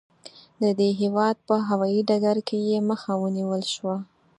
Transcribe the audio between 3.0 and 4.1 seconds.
ونیول شوه.